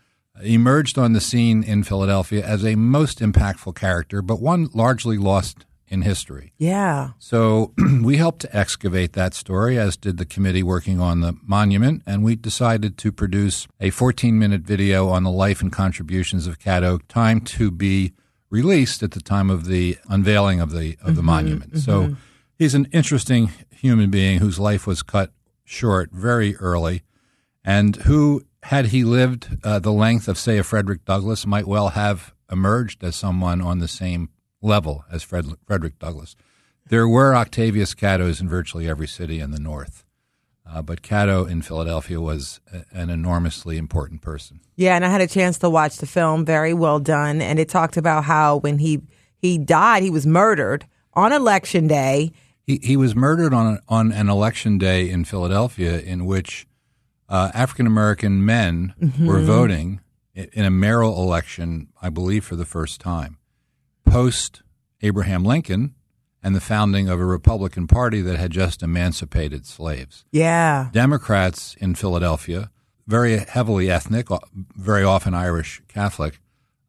[0.41, 5.65] emerged on the scene in Philadelphia as a most impactful character, but one largely lost
[5.87, 6.53] in history.
[6.57, 7.11] Yeah.
[7.19, 12.01] So we helped to excavate that story, as did the committee working on the monument,
[12.07, 16.57] and we decided to produce a 14 minute video on the life and contributions of
[16.57, 18.13] Catto, time to be
[18.49, 21.77] released at the time of the unveiling of the of the mm-hmm, monument.
[21.77, 22.13] So mm-hmm.
[22.57, 25.31] he's an interesting human being whose life was cut
[25.63, 27.03] short very early,
[27.63, 31.89] and who, had he lived uh, the length of, say, a Frederick Douglass, might well
[31.89, 34.29] have emerged as someone on the same
[34.61, 36.35] level as Fred, Frederick Douglass.
[36.87, 40.05] There were Octavius Cattos in virtually every city in the North,
[40.69, 44.59] uh, but Catto in Philadelphia was a, an enormously important person.
[44.75, 46.45] Yeah, and I had a chance to watch the film.
[46.45, 49.01] Very well done, and it talked about how when he
[49.37, 52.31] he died, he was murdered on election day.
[52.65, 56.65] He, he was murdered on, on an election day in Philadelphia in which
[57.33, 60.01] uh, African American men were voting
[60.35, 63.39] in a mayoral election, I believe, for the first time,
[64.05, 64.61] post
[65.01, 65.95] Abraham Lincoln
[66.43, 70.25] and the founding of a Republican Party that had just emancipated slaves.
[70.31, 72.69] Yeah, Democrats in Philadelphia,
[73.07, 74.27] very heavily ethnic,
[74.75, 76.39] very often Irish Catholic,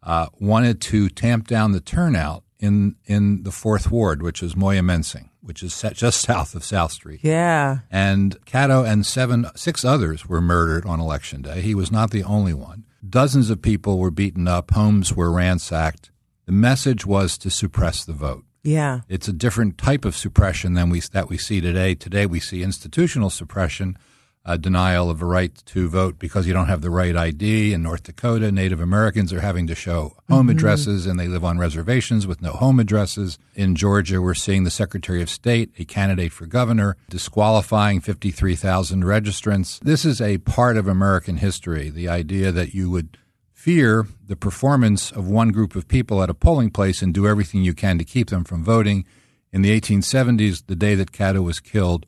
[0.02, 5.30] uh, wanted to tamp down the turnout in in the fourth ward, which is Moyamensing.
[5.44, 7.20] Which is set just south of South Street.
[7.22, 7.80] Yeah.
[7.90, 11.61] And Catto and seven, six others were murdered on election day.
[11.61, 12.85] He was not the only one.
[13.09, 14.70] Dozens of people were beaten up.
[14.70, 16.11] Homes were ransacked.
[16.46, 18.44] The message was to suppress the vote.
[18.62, 19.00] Yeah.
[19.09, 21.94] It's a different type of suppression than we that we see today.
[21.94, 23.98] Today we see institutional suppression,
[24.46, 27.72] uh, denial of a right to vote because you don't have the right ID.
[27.72, 30.52] In North Dakota, Native Americans are having to show home Mhm.
[30.52, 33.38] addresses and they live on reservations with no home addresses.
[33.54, 39.80] In Georgia, we're seeing the Secretary of State, a candidate for governor, disqualifying 53,000 registrants.
[39.80, 43.16] This is a part of American history, the idea that you would
[43.52, 47.64] fear the performance of one group of people at a polling place and do everything
[47.64, 49.07] you can to keep them from voting.
[49.54, 52.04] In the 1870s, the day that Catto was killed,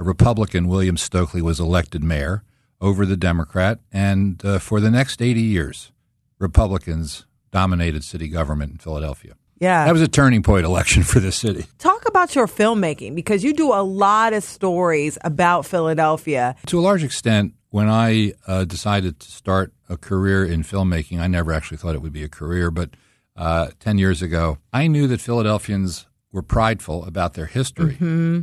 [0.00, 2.42] a Republican, William Stokley, was elected mayor
[2.80, 3.78] over the Democrat.
[3.92, 5.92] And uh, for the next 80 years,
[6.38, 9.34] Republicans dominated city government in Philadelphia.
[9.58, 9.84] Yeah.
[9.84, 11.66] That was a turning point election for the city.
[11.78, 16.56] Talk about your filmmaking because you do a lot of stories about Philadelphia.
[16.66, 21.26] To a large extent, when I uh, decided to start a career in filmmaking, I
[21.26, 22.90] never actually thought it would be a career, but
[23.36, 28.40] uh, 10 years ago, I knew that Philadelphians were prideful about their history, hmm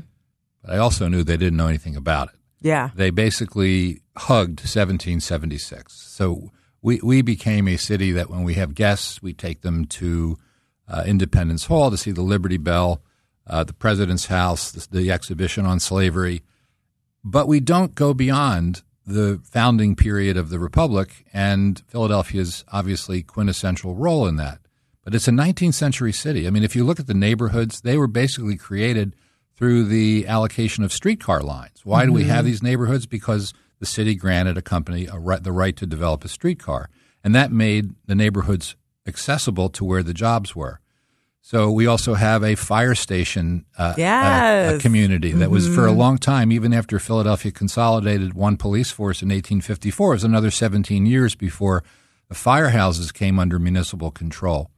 [0.68, 2.36] but I also knew they didn't know anything about it.
[2.60, 2.90] Yeah.
[2.94, 5.94] They basically hugged 1776.
[5.94, 6.52] So
[6.82, 10.38] we, we became a city that when we have guests, we take them to
[10.90, 13.02] uh, Independence Hall to see the Liberty Bell,
[13.46, 16.44] uh, the President's House, the, the exhibition on slavery.
[17.24, 23.96] But we don't go beyond the founding period of the Republic and Philadelphia's obviously quintessential
[23.96, 24.60] role in that.
[25.06, 26.46] But it's a 19th century city.
[26.46, 29.16] I mean, if you look at the neighborhoods, they were basically created
[29.58, 31.82] through the allocation of streetcar lines.
[31.84, 33.06] Why do we have these neighborhoods?
[33.08, 36.90] Because the city granted a company a right, the right to develop a streetcar,
[37.24, 38.76] and that made the neighborhoods
[39.08, 40.80] accessible to where the jobs were.
[41.42, 45.92] So we also have a fire station uh, a- a, community that was for a
[45.92, 45.98] Mhm.
[45.98, 50.12] long time, even after Philadelphia consolidated one police force in 1854.
[50.12, 51.84] It was another 17 years before
[52.28, 54.70] the firehouses came under municipal control.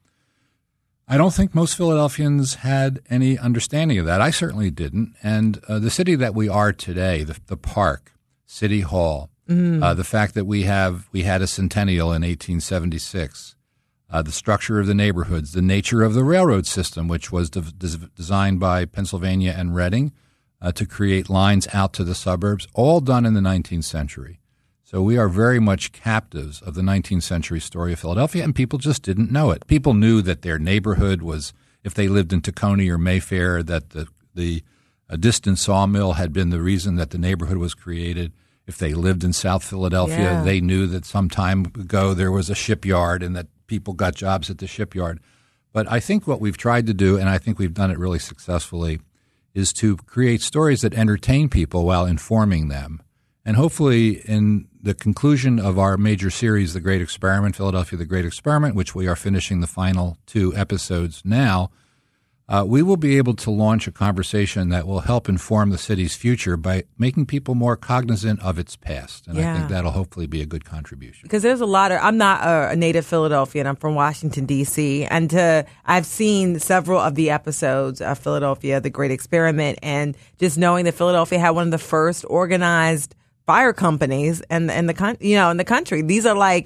[1.12, 4.22] I don't think most Philadelphians had any understanding of that.
[4.22, 5.15] I certainly didn't.
[5.24, 8.13] And uh, the city that we are today, the, the park,
[8.45, 9.82] City Hall, Mm.
[9.84, 13.56] uh, the fact that we have we had a centennial in 1876,
[14.12, 17.62] uh, the structure of the neighborhoods, the nature of the railroad system, which was de-
[17.62, 20.12] des- designed by Pennsylvania and Reading
[20.62, 24.39] uh, to create lines out to the suburbs, all done in the 19th century.
[24.89, 28.80] So we are very much captives of the 19th century story of Philadelphia, and people
[28.80, 29.67] just didn't know it.
[29.67, 34.08] People knew that their neighborhood was, if they lived in Tacony or Mayfair, that the
[34.34, 34.63] the
[35.08, 38.34] a distant sawmill had been the reason that the neighborhood was created.
[38.65, 40.43] If they lived in South Philadelphia, Yeah.
[40.43, 44.49] they knew that some time ago there was a shipyard and that people got jobs
[44.49, 45.19] at the shipyard.
[45.71, 48.17] But I think what we've tried to do, and I think we've done it really
[48.17, 49.02] successfully,
[49.54, 53.04] is to create stories that entertain people while informing them.
[53.45, 58.25] And hopefully, in the conclusion of our major series, The Great Experiment, Philadelphia, The Great
[58.25, 61.69] Experiment, which we are finishing the final two episodes now,
[62.47, 66.15] uh, we will be able to launch a conversation that will help inform the city's
[66.15, 69.27] future by making people more cognizant of its past.
[69.27, 71.21] And I think that'll hopefully be a good contribution.
[71.23, 73.67] because there's a lot of I'm not a, a native Philadelphian.
[73.67, 75.05] I'm from Washington D.C.
[75.05, 80.57] and uh, I've seen several of the episodes of Philadelphia, the Great Experiment, and just
[80.57, 83.13] knowing that Philadelphia had one of the first organized
[83.49, 85.99] fire companies and and the you know in the country.
[86.13, 86.65] These are like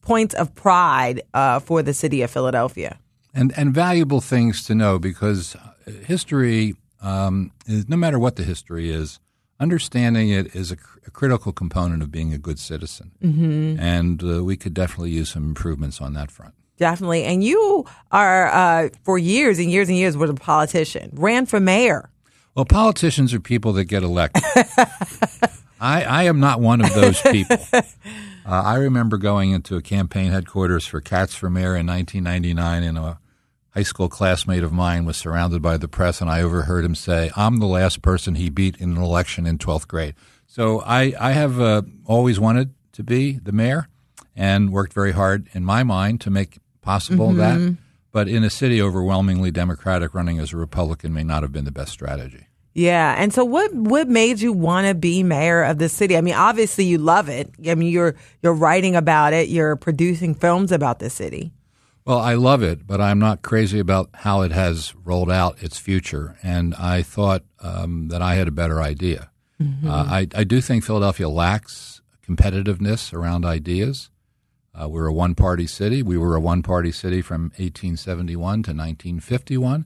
[0.00, 2.90] points of pride uh, for the city of Philadelphia.
[3.34, 5.56] and and valuable things to know because
[6.06, 9.20] history, um, is, no matter what the history is,
[9.60, 13.10] understanding it is a, cr- a critical component of being a good citizen.
[13.22, 13.78] Mhm.
[13.96, 16.54] And uh, we could definitely use some improvements on that front.
[16.78, 21.46] Definitely, and you are uh, for years and years and years was a politician, ran
[21.46, 22.08] for mayor.
[22.54, 24.42] Well, politicians are people that get elected.
[25.82, 27.56] I, I am not one of those people.
[27.72, 27.82] Uh,
[28.46, 33.18] I remember going into a campaign headquarters for Katz for Mayor in 1999, and a
[33.70, 37.30] high school classmate of mine was surrounded by the press, and I overheard him say,
[37.36, 40.14] "I'm the last person he beat in an election in 12th grade."
[40.46, 43.88] So I, I have uh, always wanted to be the mayor,
[44.36, 47.36] and worked very hard in my mind to make possible Mhm.
[47.38, 47.76] that.
[48.12, 51.72] But in a city overwhelmingly Democratic, running as a Republican may not have been the
[51.72, 52.46] best strategy.
[52.74, 56.16] Yeah, and so what what made you want to be mayor of the city?
[56.16, 57.50] I mean, obviously you love it.
[57.68, 61.52] I mean, you're you're writing about it, you're producing films about the city.
[62.04, 65.78] Well, I love it, but I'm not crazy about how it has rolled out its
[65.78, 66.36] future.
[66.42, 69.30] And I thought um, that I had a better idea.
[69.62, 69.84] Mhm.
[69.86, 74.10] Uh, I, I do think Philadelphia lacks competitiveness around ideas.
[74.74, 76.02] Uh, we're a one party city.
[76.02, 79.84] We were a one party city from 1871 to 1951.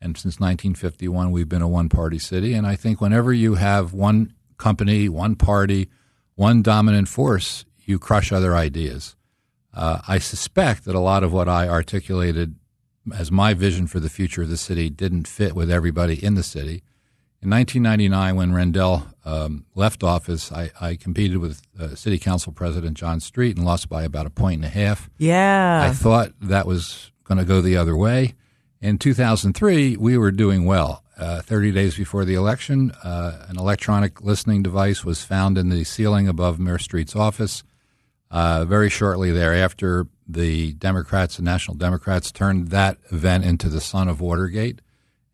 [0.00, 2.54] And since 1951, we've been a one party city.
[2.54, 5.88] And I think whenever you have one company, one party,
[6.34, 9.16] one dominant force, you crush other ideas.
[9.72, 12.56] Uh, I suspect that a lot of what I articulated
[13.16, 16.42] as my vision for the future of the city didn't fit with everybody in the
[16.42, 16.82] city.
[17.42, 22.96] In 1999, when Rendell um, left office, I, I competed with uh, City Council President
[22.96, 25.10] John Street and lost by about a point and a half.
[25.18, 25.82] Yeah.
[25.82, 28.34] I thought that was going to go the other way.
[28.80, 31.02] In 2003, we were doing well.
[31.18, 35.82] Uh, 30 days before the election, uh, an electronic listening device was found in the
[35.82, 37.62] ceiling above Mayor Street's office.
[38.30, 44.08] Uh, very shortly thereafter, the Democrats, the National Democrats, turned that event into the son
[44.08, 44.80] of Watergate,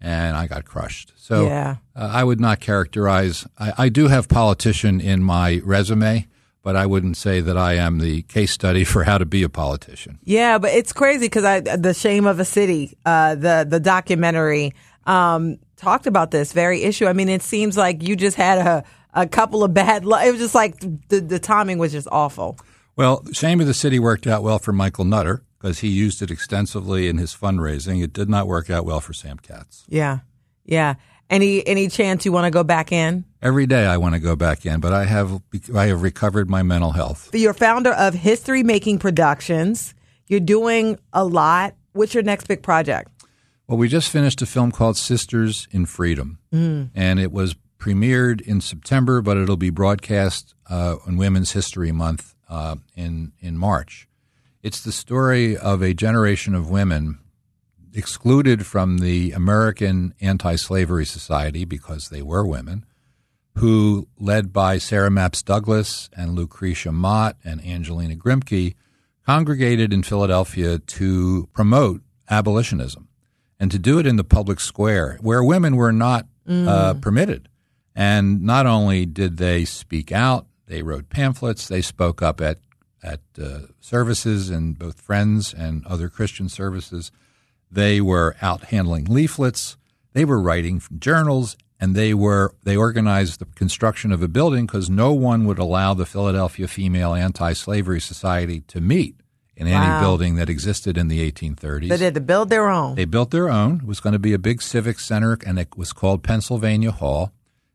[0.01, 1.13] and I got crushed.
[1.17, 1.77] So Yeah.
[1.97, 3.45] uh, I would not characterize.
[3.59, 6.29] I, I do have politician in my resume,
[6.63, 9.49] but I wouldn't say that I am the case study for how to be a
[9.49, 10.19] politician.
[10.23, 14.73] Yeah, but it's crazy because I the shame of a city, uh, the the documentary
[15.05, 17.07] um, talked about this very issue.
[17.07, 20.05] I mean, it seems like you just had a a couple of bad.
[20.07, 22.59] Lo- it was just like the the timing was just awful.
[22.95, 26.31] Well, Shame of the City worked out well for Michael Nutter because he used it
[26.31, 28.03] extensively in his fundraising.
[28.03, 29.85] It did not work out well for Sam Katz.
[29.89, 30.21] Yeah,
[30.65, 30.95] yeah.
[31.31, 33.25] Any any chance you want to go back in?
[33.43, 35.43] Every day I want to go back in, but I have
[35.75, 37.31] I have recovered my mental health.
[37.35, 39.95] You're founder of History Making Productions.
[40.29, 41.75] You're doing a lot.
[41.93, 43.11] What's your next big project?
[43.67, 48.61] Well, we just finished a film called Sisters in Freedom, and it was premiered in
[48.61, 54.07] September, but it'll be broadcast uh, on Women's History Month uh, in in March.
[54.63, 57.19] It's the story of a generation of women
[57.93, 62.87] excluded from the American Anti-Slavery Society because they were women,
[63.57, 68.75] who, led by Sarah Mapps Douglass and Lucretia Mott and Angelina Grimke,
[69.27, 73.09] congregated in Philadelphia to promote abolitionism
[73.61, 77.49] and to do it in the public square where women were not uh, permitted.
[77.95, 82.59] And not only did they speak out, they wrote pamphlets, they spoke up at
[83.03, 87.11] at uh, services and both Friends and other Christian services.
[87.71, 89.77] They were out handling leaflets.
[90.13, 94.89] They were writing journals, and they were they organized the construction of a building because
[94.89, 99.17] no one would allow the Philadelphia Female Anti-Slavery Society to meet
[99.57, 100.01] in any Wow.
[100.01, 101.89] building that existed in the 1830s.
[101.89, 102.95] They had to build their own.
[102.95, 103.81] They built their own.
[103.83, 107.33] It was going to be a big civic center, and it was called Pennsylvania Hall.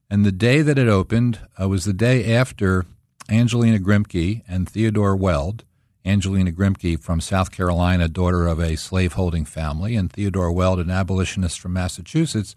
[0.09, 2.85] And the day that it opened uh, was the day after
[3.29, 5.65] Angelina Grimke and Theodore Weld.
[6.05, 11.59] Angelina Grimke from South Carolina, daughter of a slaveholding family, and Theodore Weld, an abolitionist
[11.59, 12.55] from Massachusetts,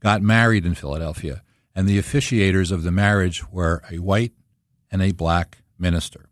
[0.00, 1.42] got married in Philadelphia.
[1.74, 4.32] And the officiators of the marriage were a white
[4.90, 6.28] and a black minister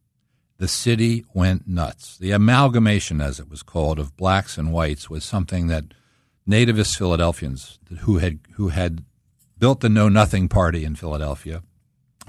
[0.58, 2.16] the city went nuts.
[2.16, 5.84] The amalgamation, as it was called, of blacks and whites was something that
[6.48, 9.04] nativist Philadelphians who had who had
[9.58, 11.62] built the Know Nothing Party in Philadelphia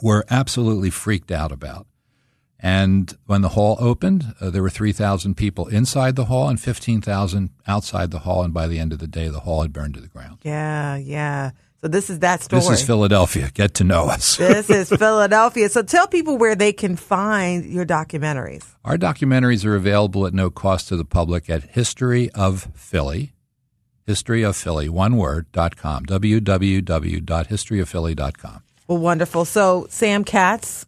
[0.01, 1.87] were absolutely freaked out about.
[2.59, 7.51] And when the hall opened, uh, there were 3,000 people inside the hall and 15,000
[7.67, 8.43] outside the hall.
[8.43, 10.39] And by the end of the day, the hall had burned to the ground.
[10.43, 11.51] Yeah, yeah.
[11.81, 12.61] So this is that story.
[12.61, 13.51] This is Philadelphia.
[13.53, 14.37] Get to know us.
[14.37, 15.69] this is Philadelphia.
[15.69, 18.65] So tell people where they can find your documentaries.
[18.83, 23.33] Our documentaries are available at no cost to the public at History of Philly,
[24.07, 28.63] History of Philly, one word, dot com, www.historyofphilly.com.
[28.87, 29.45] Well, wonderful.
[29.45, 30.86] So Sam Katz,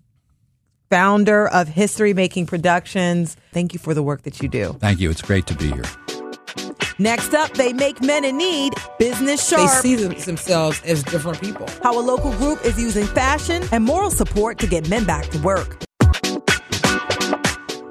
[0.89, 3.37] founder of History Making Productions.
[3.51, 4.75] Thank you for the work that you do.
[4.79, 5.09] Thank you.
[5.09, 5.83] It's great to be here.
[6.99, 9.83] Next up, they make men in need business sharp.
[9.83, 11.65] They see them, themselves as different people.
[11.81, 15.39] How a local group is using fashion and moral support to get men back to
[15.39, 15.88] work.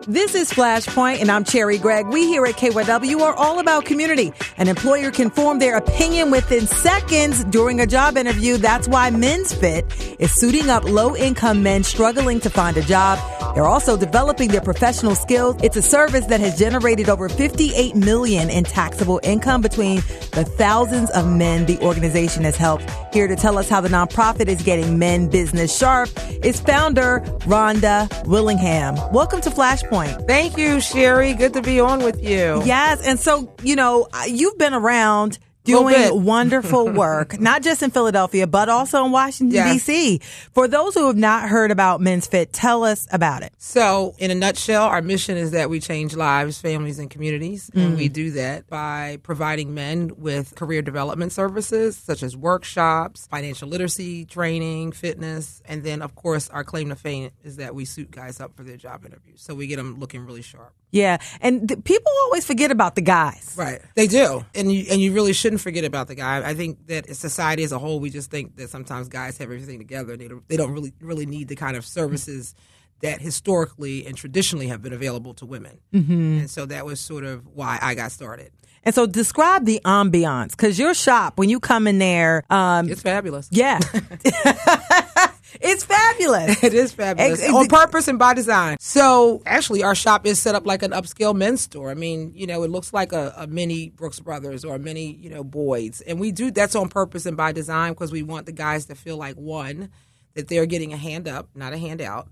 [0.08, 2.06] This is Flashpoint, and I'm Cherri Gregg.
[2.06, 4.32] We here at KYW are all about community.
[4.56, 8.56] An employer can form their opinion within seconds during a job interview.
[8.56, 13.18] That's why MenzFit is suiting up low income men struggling to find a job.
[13.54, 15.56] They're also developing their professional skills.
[15.62, 20.00] It's a service that has generated over 58 million in taxable income between
[20.38, 22.88] the thousands of men the organization has helped.
[23.12, 26.10] Here to tell us how the nonprofit is getting men business sharp
[26.44, 28.94] is founder Rhonda Willingham.
[29.12, 30.28] Welcome to Flashpoint.
[30.28, 31.34] Thank you, Cherri.
[31.34, 32.62] Good to be on with you.
[32.64, 35.40] Yes, and so you know you've been around.
[35.68, 39.72] Doing wonderful work, not just in Philadelphia, but also in Washington Yes.
[39.86, 40.18] D.C.
[40.52, 43.52] For those who have not heard about MenzFit, tell us about it.
[43.58, 47.70] So, in a nutshell, our mission is that we change lives, families, and communities.
[47.74, 47.96] And Mm.
[47.96, 54.24] we do that by providing men with career development services such as workshops, financial literacy
[54.24, 55.62] training, fitness.
[55.66, 58.62] And then, of course, our claim to fame is that we suit guys up for
[58.62, 59.40] their job interviews.
[59.42, 60.72] So, we get them looking really sharp.
[60.90, 63.54] Yeah, and th- people always forget about the guys.
[63.56, 66.48] Right, they do, and you and you really shouldn't forget about the guy.
[66.48, 69.78] I think that society as a whole, we just think that sometimes guys have everything
[69.78, 70.16] together.
[70.16, 72.54] They don't, they don't really really need the kind of services
[73.00, 75.78] that historically and traditionally have been available to women.
[75.92, 76.38] Mm-hmm.
[76.40, 78.50] And so that was sort of why I got started.
[78.84, 83.02] And so describe the ambiance because your shop, when you come in there, um, it's
[83.02, 83.48] fabulous.
[83.50, 83.78] Yeah.
[85.60, 86.62] it's fabulous.
[86.68, 87.40] It is fabulous.
[87.40, 88.76] Ex- On purpose and by design.
[88.80, 91.90] So actually, our shop is set up like an upscale men's store.
[91.90, 95.14] I mean, you know, it looks like a, a mini Brooks Brothers or a mini,
[95.14, 96.00] you know, Boyd's.
[96.02, 98.94] And we do that's on purpose and by design because we want the guys to
[98.94, 99.90] feel like one,
[100.34, 102.28] that they're getting a hand up, not a handout.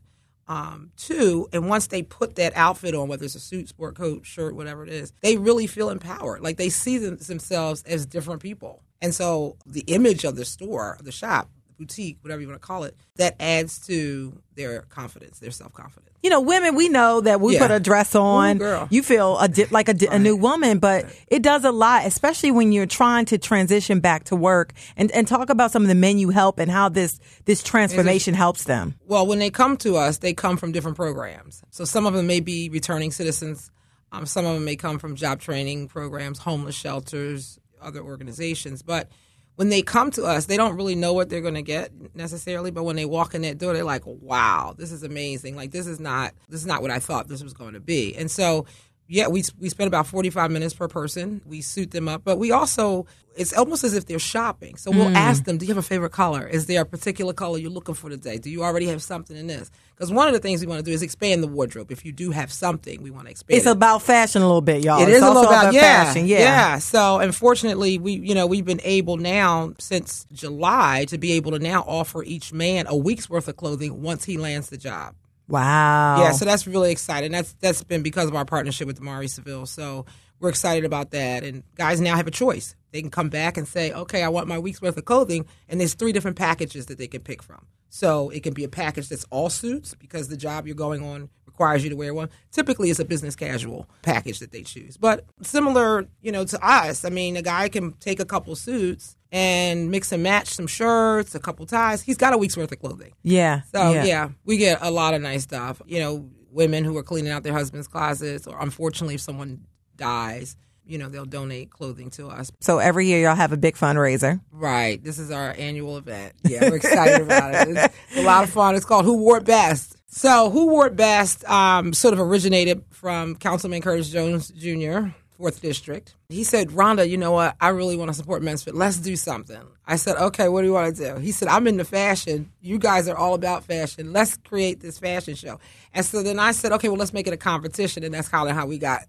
[0.48, 4.24] Um, two, and once they put that outfit on, whether it's a suit, sport coat,
[4.24, 6.40] shirt, whatever it is, they really feel empowered.
[6.40, 8.82] Like they see them, themselves as different people.
[9.02, 12.84] And so the image of the store, the shop, boutique, whatever you want to call
[12.84, 16.10] it, that adds to their confidence, their self confidence.
[16.22, 17.60] You know, women, we know that we Yeah.
[17.60, 18.88] put a dress on, Ooh, girl.
[18.90, 22.04] you feel a di- like a, di- a new woman, but it does a lot,
[22.06, 25.88] especially when you're trying to transition back to work and, and talk about some of
[25.88, 28.94] the men you help and how this, this transformation helps them.
[29.06, 31.62] Well, when they come to us, they come from different programs.
[31.70, 33.70] So some of them may be returning citizens.
[34.10, 38.82] Um, some of them may come from job training programs, homeless shelters, other organizations.
[38.82, 39.10] But
[39.56, 42.70] when they come to us, they don't really know what they're going to get necessarily.
[42.70, 45.56] But when they walk in that door, they're like, "Wow, this is amazing!
[45.56, 48.14] Like this is not this is not what I thought this was going to be."
[48.14, 48.66] And so,
[49.08, 51.40] yeah, we we spend about forty five minutes per person.
[51.46, 54.76] We suit them up, but we also it's almost as if they're shopping.
[54.78, 55.14] So we'll Mm.
[55.14, 56.46] ask them, "Do you have a favorite color?
[56.48, 58.38] Is there a particular color you're looking for today?
[58.38, 60.90] Do you already have something in this?" Because one of the things we want to
[60.90, 61.90] do is expand the wardrobe.
[61.90, 63.58] If you do have something, we want to expand.
[63.58, 63.70] It's it.
[63.72, 65.00] about fashion a little bit, y'all.
[65.00, 66.26] It It's is a little about, yeah, fashion.
[66.26, 66.78] Yeah, yeah.
[66.78, 71.58] So unfortunately, we you know we've been able now since July to be able to
[71.58, 75.14] now offer each man a week's worth of clothing once he lands the job.
[75.48, 76.20] Wow.
[76.20, 77.32] Yeah, so that's really exciting.
[77.32, 79.66] That's that's been because of our partnership with Mari Seville.
[79.66, 80.06] So
[80.40, 81.44] we're excited about that.
[81.44, 82.74] And guys now have a choice.
[82.92, 85.80] They can come back and say, okay, I want my week's worth of clothing, and
[85.80, 87.66] there's three different packages that they can pick from.
[87.88, 91.30] So it can be a package that's all suits because the job you're going on
[91.46, 92.28] requires you to wear one.
[92.52, 94.96] Typically, it's a business casual package that they choose.
[94.96, 99.15] But similar, you know, to us, I mean, a guy can take a couple suits
[99.32, 102.02] and mix and match some shirts, a couple ties.
[102.02, 103.12] He's got a week's worth of clothing.
[103.22, 103.62] Yeah.
[103.72, 104.30] So yeah.
[104.44, 105.82] we get a lot of nice stuff.
[105.86, 109.66] You know, women who are cleaning out their husband's closets, or unfortunately, if someone
[109.96, 110.56] dies,
[110.86, 112.50] you know, they'll donate clothing to us.
[112.60, 114.40] So every year y'all have a big fundraiser.
[114.52, 115.02] Right.
[115.02, 116.34] This is our annual event.
[116.44, 117.92] Yeah, we're excited about it.
[118.10, 118.76] It's a lot of fun.
[118.76, 119.96] It's called Who Wore It Best.
[120.06, 125.60] So Who Wore It Best um, sort of originated from Councilman Curtis Jones Jr., Fourth
[125.60, 126.14] District.
[126.28, 127.56] He said, Rhonda, you know what?
[127.60, 128.74] I really want to support MenzFit.
[128.74, 129.60] Let's do something.
[129.86, 131.16] I said, okay, what do you want to do?
[131.20, 132.50] He said, I'm into fashion.
[132.60, 134.12] You guys are all about fashion.
[134.12, 135.60] Let's create this fashion show.
[135.92, 138.02] And so then I said, okay, well, let's make it a competition.
[138.02, 139.02] And that's kind of how we got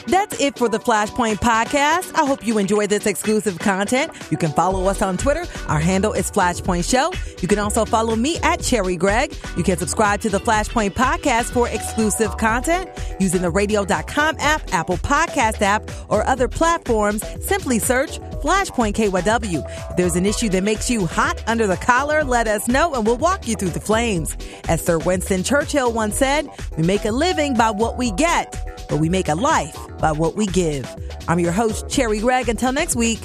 [0.06, 2.14] That's it for the Flashpoint podcast.
[2.14, 4.12] I hope you enjoyed this exclusive content.
[4.30, 5.44] You can follow us on Twitter.
[5.66, 7.12] Our handle is Flashpoint Show.
[7.40, 9.34] You can also follow me at Cherri Gregg.
[9.56, 14.98] You can subscribe to the Flashpoint podcast for exclusive content using the radio.com app, Apple
[14.98, 17.24] Podcast app, or other platforms.
[17.44, 19.64] Simply search Flashpoint KYW.
[19.90, 23.06] If there's an issue that makes you hot under the collar, let us know and
[23.06, 24.36] we'll walk you through the flames.
[24.68, 28.98] As Sir Winston Churchill once said, we make a living by what we get, but
[28.98, 30.88] we make a life by what we give.
[31.28, 32.48] I'm your host, Cherri Gregg.
[32.48, 33.20] Until next week,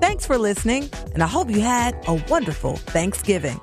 [0.00, 3.60] thanks for listening, and I hope you had a wonderful Thanksgiving.